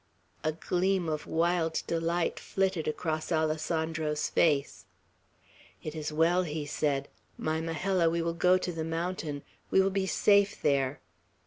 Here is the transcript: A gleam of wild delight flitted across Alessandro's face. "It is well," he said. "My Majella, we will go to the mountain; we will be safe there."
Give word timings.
A 0.43 0.53
gleam 0.53 1.07
of 1.07 1.27
wild 1.27 1.83
delight 1.85 2.39
flitted 2.39 2.87
across 2.87 3.31
Alessandro's 3.31 4.29
face. 4.31 4.85
"It 5.83 5.93
is 5.93 6.11
well," 6.11 6.41
he 6.41 6.65
said. 6.65 7.07
"My 7.37 7.61
Majella, 7.61 8.09
we 8.09 8.23
will 8.23 8.33
go 8.33 8.57
to 8.57 8.71
the 8.71 8.83
mountain; 8.83 9.43
we 9.69 9.79
will 9.79 9.91
be 9.91 10.07
safe 10.07 10.59
there." 10.63 11.01